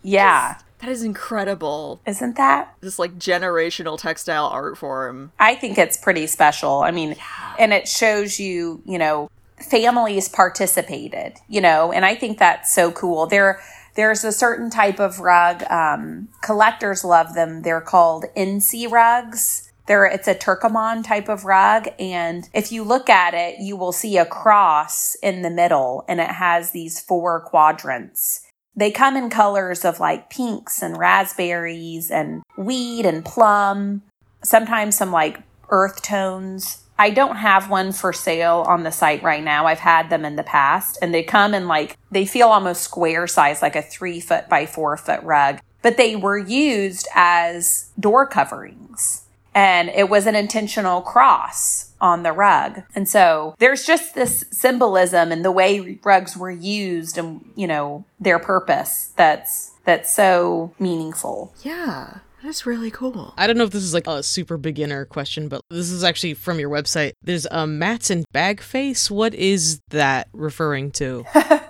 [0.02, 0.58] Yeah.
[0.78, 2.00] that is incredible.
[2.06, 2.74] Isn't that?
[2.80, 5.32] This like generational textile art form.
[5.38, 6.80] I think it's pretty special.
[6.80, 7.16] I mean,
[7.58, 9.28] and it shows you, you know,
[9.70, 13.26] families participated, you know, and I think that's so cool.
[13.26, 13.60] There
[13.94, 15.62] there's a certain type of rug.
[15.70, 17.62] Um, collectors love them.
[17.62, 19.68] They're called ensi rugs.
[19.86, 21.88] They're, it's a Turkoman type of rug.
[21.98, 26.20] And if you look at it, you will see a cross in the middle and
[26.20, 28.46] it has these four quadrants.
[28.74, 34.02] They come in colors of like pinks and raspberries and weed and plum,
[34.42, 36.78] sometimes some like earth tones.
[37.02, 39.66] I don't have one for sale on the site right now.
[39.66, 43.26] I've had them in the past and they come in like, they feel almost square
[43.26, 48.24] size, like a three foot by four foot rug, but they were used as door
[48.24, 52.84] coverings and it was an intentional cross on the rug.
[52.94, 58.04] And so there's just this symbolism and the way rugs were used and, you know,
[58.20, 61.52] their purpose that's, that's so meaningful.
[61.64, 62.18] Yeah.
[62.42, 63.34] That's really cool.
[63.36, 66.34] I don't know if this is like a super beginner question, but this is actually
[66.34, 67.12] from your website.
[67.22, 69.10] There's a um, mats and bag face.
[69.10, 71.24] What is that referring to?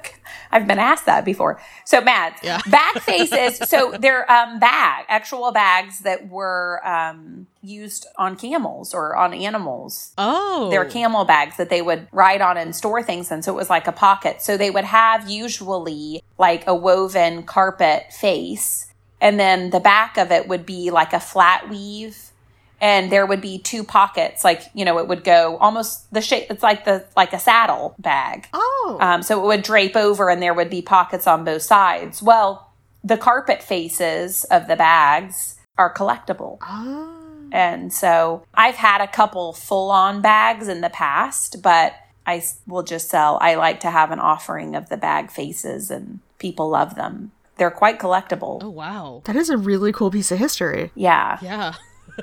[0.54, 1.60] I've been asked that before.
[1.86, 2.60] So mats, Yeah.
[2.70, 3.56] bag faces.
[3.68, 10.12] so they're um, bag, actual bags that were um, used on camels or on animals.
[10.18, 13.42] Oh, They're camel bags that they would ride on and store things in.
[13.42, 14.42] So it was like a pocket.
[14.42, 18.91] So they would have usually like a woven carpet face.
[19.22, 22.30] And then the back of it would be like a flat weave.
[22.80, 26.48] And there would be two pockets, like, you know, it would go almost the shape,
[26.50, 28.48] it's like the, like a saddle bag.
[28.52, 28.98] Oh.
[29.00, 32.20] Um, so it would drape over and there would be pockets on both sides.
[32.20, 32.72] Well,
[33.04, 36.58] the carpet faces of the bags are collectible.
[36.62, 37.20] oh.
[37.52, 41.94] And so I've had a couple full on bags in the past, but
[42.26, 43.38] i will just sell.
[43.40, 47.30] I like to have an offering of the bag faces and people love them.
[47.62, 48.60] They're quite collectible.
[48.60, 49.22] Oh wow.
[49.24, 50.90] That is a really cool piece of history.
[50.96, 51.38] Yeah.
[51.40, 51.74] Yeah.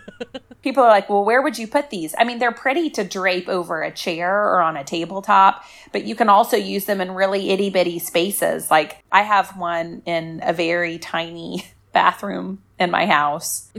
[0.64, 2.14] People are like, well, where would you put these?
[2.18, 6.14] I mean, they're pretty to drape over a chair or on a tabletop, but you
[6.14, 8.70] can also use them in really itty bitty spaces.
[8.70, 13.72] Like I have one in a very tiny bathroom in my house,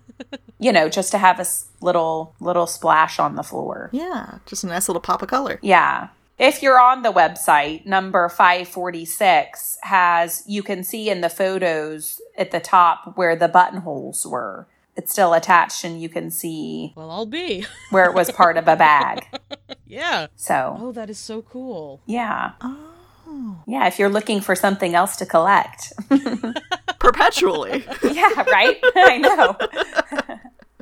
[0.60, 1.46] you know, just to have a
[1.80, 3.90] little, little splash on the floor.
[3.92, 4.38] Yeah.
[4.46, 5.58] Just a nice little pop of color.
[5.62, 6.10] Yeah.
[6.38, 12.50] If you're on the website, number 546 has, you can see in the photos at
[12.52, 14.68] the top where the buttonholes were.
[14.96, 17.66] It's still attached and you can see Well, I'll be.
[17.90, 19.24] where it was part of a bag.
[19.86, 20.26] yeah.
[20.36, 22.00] So, Oh, that is so cool.
[22.06, 22.52] yeah.
[22.60, 23.62] Oh.
[23.66, 25.92] Yeah, if you're looking for something else to collect.
[26.98, 27.84] Perpetually.
[28.02, 28.78] yeah, right?
[28.96, 30.38] I know.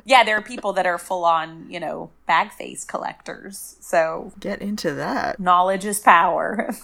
[0.07, 3.75] Yeah, there are people that are full on, you know, bag face collectors.
[3.81, 5.39] So, Get into that.
[5.39, 6.73] knowledge is power.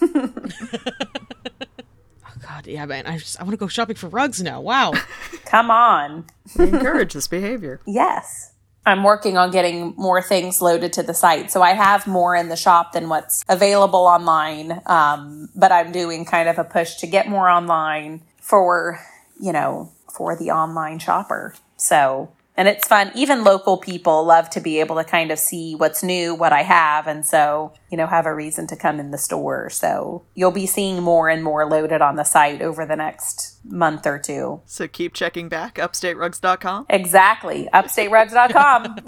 [2.26, 3.06] Oh God, yeah, man.
[3.06, 4.60] I just I want to go shopping for rugs now.
[4.60, 4.92] Wow.
[5.46, 6.26] Come on.
[6.58, 7.80] We encourage this behavior.
[7.86, 8.52] Yes.
[8.86, 11.50] I'm working on getting more things loaded to the site.
[11.50, 14.82] So I have more in the shop than what's available online.
[14.86, 19.00] Um, but I'm doing kind of a push to get more online for,
[19.40, 21.54] you know, for the online shopper.
[21.76, 23.10] So, and it's fun.
[23.14, 26.62] Even local people love to be able to kind of see what's new, what I
[26.62, 27.06] have.
[27.06, 29.70] And so, you know, have a reason to come in the store.
[29.70, 34.06] So you'll be seeing more and more loaded on the site over the next month
[34.06, 34.60] or two.
[34.66, 36.86] So keep checking back, upstaterugs.com.
[36.90, 37.68] Exactly.
[37.74, 38.98] UpstateRugs.com.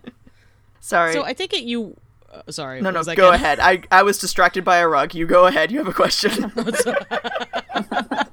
[0.80, 1.12] Sorry.
[1.12, 1.96] so I take it you.
[2.32, 2.80] Uh, sorry.
[2.80, 3.40] no, what no, was that go again?
[3.40, 3.60] ahead.
[3.60, 5.14] I, I was distracted by a rug.
[5.14, 5.70] You go ahead.
[5.72, 6.30] You have a question.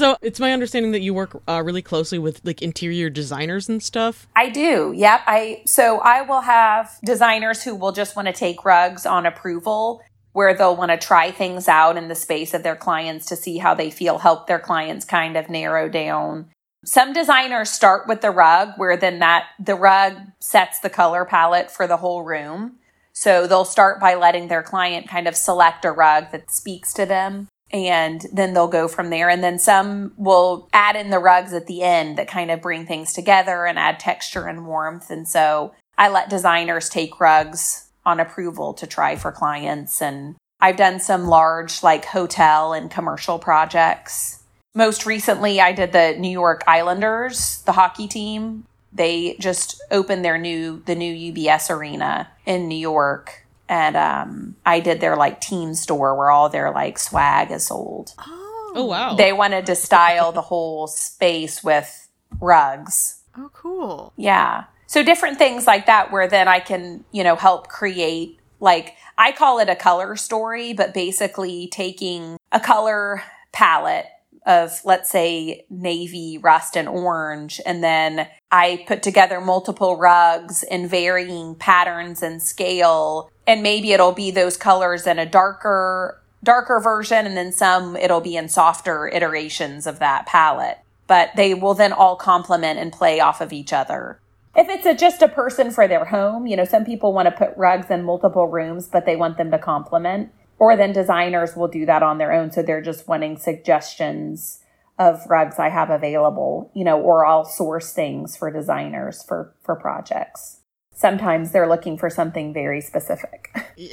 [0.00, 3.82] So it's my understanding that you work uh, really closely with like interior designers and
[3.82, 4.26] stuff.
[4.34, 4.94] I do.
[4.96, 5.20] Yep.
[5.26, 10.00] I so I will have designers who will just want to take rugs on approval
[10.32, 13.58] where they'll want to try things out in the space of their clients to see
[13.58, 16.48] how they feel, help their clients kind of narrow down.
[16.82, 21.70] Some designers start with the rug where then that the rug sets the color palette
[21.70, 22.78] for the whole room.
[23.12, 27.04] So they'll start by letting their client kind of select a rug that speaks to
[27.04, 29.28] them and then they'll go from there.
[29.28, 32.86] And then some will add in the rugs at the end that kind of bring
[32.86, 35.10] things together and add texture and warmth.
[35.10, 40.02] And so I let designers take rugs on approval to try for clients.
[40.02, 44.42] And I've done some large, like hotel and commercial projects.
[44.74, 48.66] Most recently, I did the New York Islanders, the hockey team.
[48.92, 54.80] They just opened their new, the new UBS arena in New York and um, I
[54.80, 58.12] did their like team store where all their like swag is sold.
[58.18, 58.48] oh.
[58.72, 59.14] Oh wow.
[59.14, 62.08] They wanted to style the whole space with
[62.40, 63.22] rugs.
[63.36, 64.12] Oh, cool.
[64.16, 64.64] Yeah.
[64.86, 69.32] So different things like that where then I can, you know, help create like I
[69.32, 74.06] call it a color story, but basically taking a color palette
[74.46, 80.88] of let's say navy, rust and orange and then I put together multiple rugs in
[80.88, 87.26] varying patterns and scale and maybe it'll be those colors in a darker darker version
[87.26, 91.92] and then some it'll be in softer iterations of that palette but they will then
[91.92, 94.20] all complement and play off of each other
[94.54, 97.32] if it's a, just a person for their home, you know, some people want to
[97.32, 100.32] put rugs in multiple rooms, but they want them to complement.
[100.58, 102.50] Or then designers will do that on their own.
[102.50, 104.60] So they're just wanting suggestions
[104.98, 109.76] of rugs I have available, you know, or I'll source things for designers for, for
[109.76, 110.59] projects.
[111.00, 113.56] Sometimes they're looking for something very specific.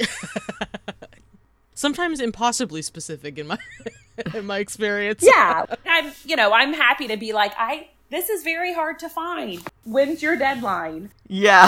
[1.73, 3.57] Sometimes impossibly specific in my
[4.33, 5.23] in my experience.
[5.23, 5.63] yeah.
[5.85, 9.61] I'm, you know, I'm happy to be like, I, this is very hard to find.
[9.83, 11.11] When's your deadline?
[11.29, 11.67] Yeah.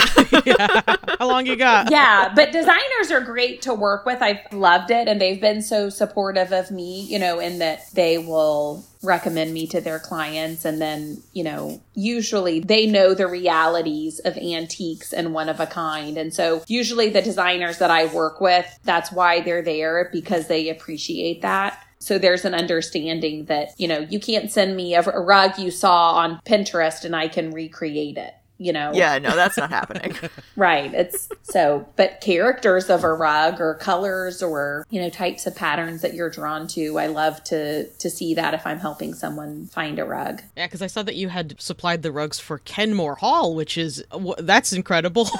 [1.20, 1.92] How long you got?
[1.92, 4.22] yeah, but designers are great to work with.
[4.22, 8.18] I've loved it and they've been so supportive of me, you know, in that they
[8.18, 14.20] will recommend me to their clients and then, you know, usually they know the realities
[14.20, 16.18] of antiques and one of a kind.
[16.18, 20.70] And so usually the designers that I work with, that's why they're there because they
[20.70, 21.84] appreciate that.
[22.00, 25.70] So there's an understanding that, you know, you can't send me a, a rug you
[25.70, 28.92] saw on Pinterest and I can recreate it, you know?
[28.94, 30.16] yeah, no, that's not happening.
[30.56, 30.94] Right.
[30.94, 36.02] It's so, but characters of a rug or colors or, you know, types of patterns
[36.02, 40.00] that you're drawn to, I love to, to see that if I'm helping someone find
[40.00, 40.42] a rug.
[40.58, 44.04] Yeah, because I saw that you had supplied the rugs for Kenmore Hall, which is
[44.40, 45.30] that's incredible.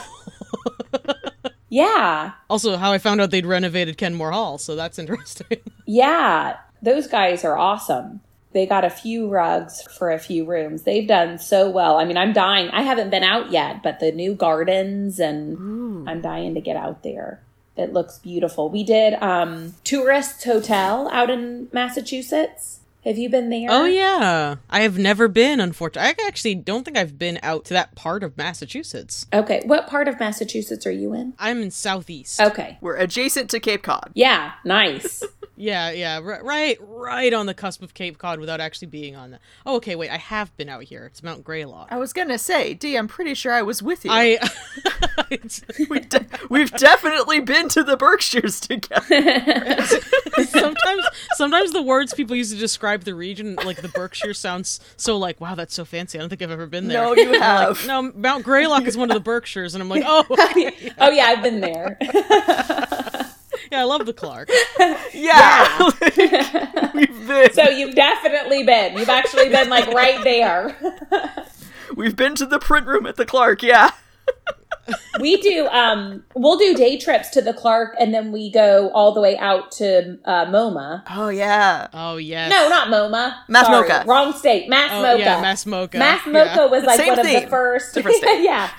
[1.70, 2.32] Yeah.
[2.50, 5.58] also, how I found out they'd renovated Kenmore Hall, so that's interesting.
[5.86, 6.58] Yeah.
[6.82, 8.22] Those guys are awesome.
[8.52, 10.82] They got a few rugs for a few rooms.
[10.82, 11.98] They've done so well.
[11.98, 12.70] I mean, I'm dying.
[12.72, 17.04] I haven't been out yet, but the new gardens and I'm dying to get out
[17.04, 17.42] there.
[17.78, 18.70] It looks beautiful.
[18.70, 22.80] We did um Tourist Hotel out in Massachusetts.
[23.06, 23.68] Have you been there?
[23.70, 25.60] oh yeah, I have never been.
[25.60, 29.26] Unfortunately, I actually don't think I've been out to that part of Massachusetts.
[29.34, 29.62] Okay.
[29.66, 31.34] What part of Massachusetts are you in?
[31.40, 32.42] I'm in southeast.
[32.42, 32.78] Okay.
[32.82, 34.12] We're adjacent to Cape Cod.
[34.16, 35.24] Yeah, nice.
[35.62, 39.42] Yeah, yeah, right, right on the cusp of Cape Cod without actually being on that.
[39.66, 41.06] Oh, okay, wait, I have been out here.
[41.06, 41.90] It's Mount Greylock.
[41.92, 44.12] I was gonna say, D, I'm pretty sure I was with you.
[44.12, 44.40] I.
[45.90, 49.06] we de- we've definitely been to the Berkshires together.
[50.46, 51.04] sometimes
[51.34, 55.40] sometimes the words people use to describe the region like the berkshire sounds so like
[55.42, 57.86] wow that's so fancy i don't think i've ever been there No, you have.
[57.86, 61.44] no mount greylock is one of the berkshires and i'm like oh oh yeah, I've
[61.44, 61.98] been there.
[63.72, 64.50] Yeah i love the clark
[65.14, 65.90] yeah.
[66.94, 67.54] we've been.
[67.54, 68.98] So you've definitely been.
[68.98, 70.76] You've actually been like right there.
[71.96, 73.92] We've been to the print room at the Clark, yeah.
[75.20, 79.12] We do um we'll do day trips to the Clark and then we go all
[79.14, 81.04] the way out to uh, MoMA.
[81.10, 81.88] Oh yeah.
[81.94, 83.36] oh yes No, not MoMA.
[83.48, 84.06] Mass Sorry, MoCA.
[84.06, 84.70] Wrong state.
[84.70, 85.20] Mass oh, MoCA.
[85.20, 86.32] yeah mass MoCA Mass Yeah.
[86.34, 88.44] MoCA was like Same one of the first state.
[88.44, 88.72] yeah.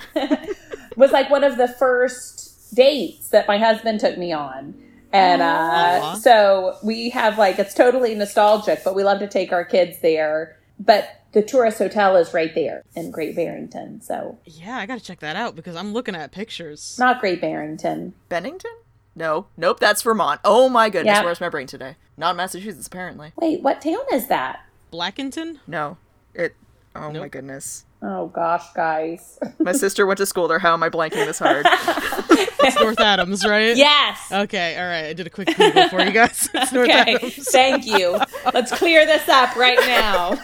[0.95, 4.80] was like one of the first dates that my husband took me on.
[5.13, 9.65] And uh, so we have like it's totally nostalgic, but we love to take our
[9.65, 10.57] kids there.
[10.79, 14.01] But the tourist hotel is right there in Great Barrington.
[14.01, 18.13] So yeah i gotta check that out because i'm looking at pictures not Great Barrington.
[18.29, 18.71] Bennington?
[19.15, 19.47] No.
[19.57, 20.39] Nope, that's Vermont.
[20.45, 21.25] Oh my goodness, Yep.
[21.25, 21.97] where's my brain today?
[22.17, 23.33] Not Massachusetts, apparently.
[23.35, 24.61] Wait, what town is that?
[24.91, 25.97] blackington No.
[26.33, 26.55] It
[26.95, 27.85] oh my goodness.
[28.03, 29.37] Oh gosh, guys.
[29.59, 30.57] My sister went to school there.
[30.59, 31.65] How am I blanking this hard?
[32.63, 34.19] it's north adams right yes.
[34.31, 37.15] okay all right i did a quick google for you guys it's north Okay.
[37.15, 38.19] adams Thank you.
[38.53, 40.37] Let's clear this up right now.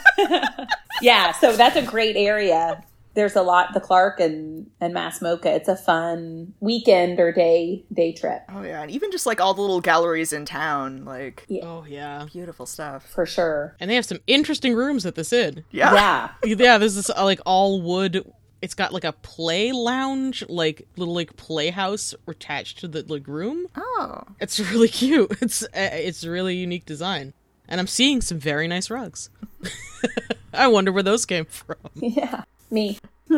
[1.01, 2.83] yeah, so that's a great area.
[3.17, 5.47] There's a lot the Clark and and Mass MoCA.
[5.47, 9.53] It's a fun weekend or day day trip oh yeah, and even just like all
[9.55, 13.09] the little galleries in town, like oh yeah beautiful stuff.
[13.09, 13.75] for sure.
[13.79, 15.93] and they have some interesting rooms at this inn Yeah.
[15.93, 16.29] Yeah.
[16.55, 21.35] yeah this is like all wood it's got like a play lounge like little like
[21.37, 24.21] playhouse attached to the like room Oh.
[24.39, 27.33] it's really cute it's uh, it's really unique design
[27.67, 29.29] and i'm seeing some very nice rugs
[30.53, 32.43] i wonder where those came from Yeah.
[32.69, 32.99] Me.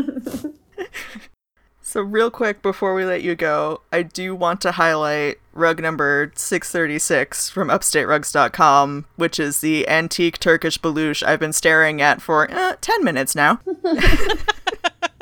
[1.90, 6.32] So real quick before we let you go, I do want to highlight rug number
[6.36, 12.76] 636 from upstaterugs.com, which is the antique Turkish Baluch I've been staring at for uh,
[12.80, 13.60] 10 minutes now.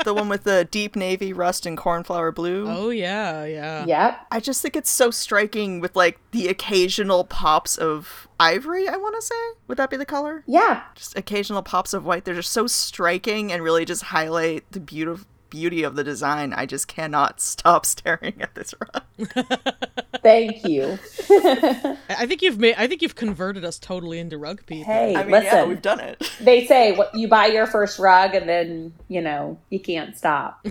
[0.03, 2.65] the one with the deep navy rust and cornflower blue.
[2.67, 3.85] Oh yeah, yeah.
[3.85, 4.27] Yep.
[4.31, 9.15] I just think it's so striking with like the occasional pops of ivory, I want
[9.15, 9.35] to say.
[9.67, 10.43] Would that be the color?
[10.47, 10.83] Yeah.
[10.95, 12.25] Just occasional pops of white.
[12.25, 16.53] They're just so striking and really just highlight the beautiful beauty of the design.
[16.53, 19.03] I just cannot stop staring at this rug.
[20.23, 20.97] Thank you.
[21.29, 22.75] I I think you've made.
[22.77, 24.91] I think you've converted us totally into rug people.
[24.91, 25.45] Hey, I mean, listen.
[25.45, 26.31] yeah, we've done it.
[26.41, 30.65] they say what you buy your first rug and then you know you can't stop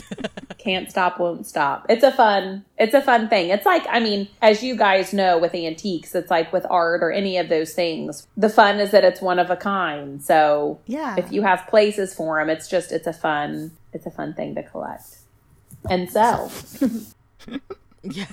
[0.59, 4.29] can't stop won't stop it's a fun it's a fun thing it's like i mean
[4.43, 8.27] as you guys know with antiques it's like with art or any of those things
[8.37, 11.17] the fun is that it's one of a kind so Yeah.
[11.19, 14.55] if you have places for them it's just it's a fun it's a fun thing
[14.55, 15.17] to collect
[15.91, 16.53] and sell
[18.15, 18.27] Yeah.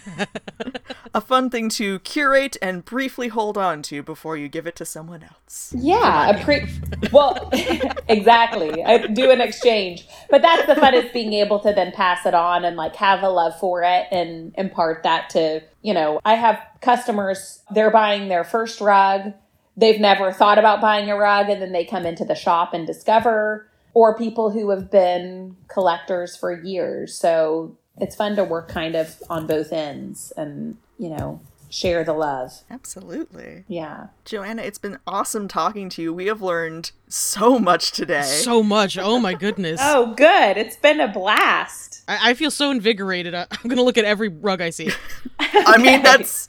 [1.13, 4.85] A fun thing to curate and briefly hold on to before you give it to
[4.85, 5.73] someone else.
[5.77, 6.67] Yeah, a pre.
[7.11, 7.49] Well,
[8.07, 8.83] exactly.
[8.83, 12.33] I do an exchange, but that's the fun is being able to then pass it
[12.33, 16.19] on and like have a love for it and impart that to you know.
[16.25, 17.61] I have customers.
[17.71, 19.33] They're buying their first rug.
[19.75, 22.85] They've never thought about buying a rug, and then they come into the shop and
[22.85, 23.67] discover.
[23.93, 27.15] Or people who have been collectors for years.
[27.15, 31.41] So it's fun to work kind of on both ends and you know
[31.73, 32.53] share the love.
[32.69, 33.63] Absolutely.
[33.67, 34.07] Yeah.
[34.25, 36.13] Joanna, it's been awesome talking to you.
[36.13, 38.21] We have learned so much today.
[38.21, 38.97] So much.
[38.97, 39.79] Oh my goodness.
[39.95, 40.57] Oh, good.
[40.57, 42.03] It's been a blast.
[42.07, 43.33] I, I feel so invigorated.
[43.33, 44.91] I, I'm gonna look at every rug I see.
[45.39, 46.47] I mean, that's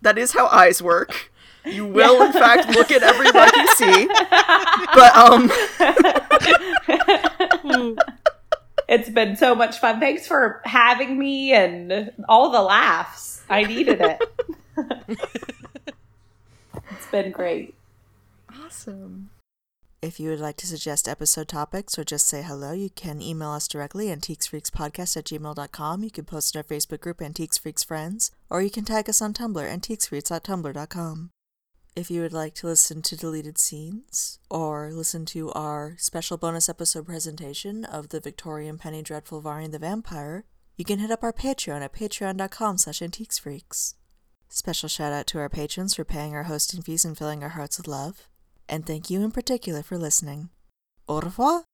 [0.00, 1.30] that is how eyes work.
[1.64, 4.08] You will, in fact, look at every rug you see.
[4.94, 5.50] But um,
[8.88, 10.00] It's been so much fun.
[10.00, 13.42] Thanks for having me and all the laughs.
[13.48, 14.20] I needed it.
[16.90, 17.74] it's been great.
[18.62, 19.30] awesome.
[20.02, 23.50] If you would like to suggest episode topics or just say hello, you can email
[23.50, 26.02] us directly, antiquesfreakspodcast at gmail.com.
[26.02, 29.22] You can post in our Facebook group, Antiques Freaks Friends, or you can tag us
[29.22, 31.30] on Tumblr, at antiquesfreaks.tumblr.com.
[31.94, 36.70] If you would like to listen to deleted scenes or listen to our special bonus
[36.70, 40.44] episode presentation of the Victorian Penny Dreadful Varney the Vampire,
[40.78, 43.94] you can hit up our Patreon at patreon.com slash antiquesfreaks.
[44.48, 47.76] Special shout out to our patrons for paying our hosting fees and filling our hearts
[47.76, 48.26] with love.
[48.70, 50.48] And thank you in particular for listening.
[51.06, 51.64] Au revoir!